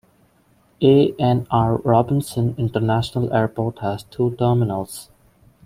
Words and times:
A. 0.81 1.13
N. 1.19 1.45
R. 1.51 1.75
Robinson 1.77 2.55
International 2.57 3.31
Airport 3.31 3.77
has 3.83 4.01
two 4.05 4.35
terminals. 4.35 5.11